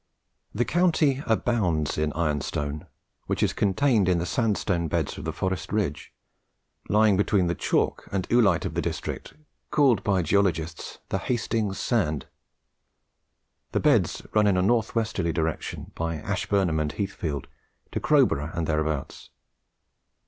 [0.51, 2.87] The county abounds in ironstone,
[3.27, 6.11] which is contained in the sandstone beds of the Forest ridge,
[6.89, 9.35] lying between the chalk and oolite of the district,
[9.69, 12.25] called by geologists the Hastings sand.
[13.73, 17.47] The beds run in a north westerly direction, by Ashburnham and Heathfield,
[17.91, 19.29] to Crowborough and thereabouts.